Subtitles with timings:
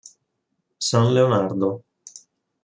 [0.79, 1.85] San Leonardo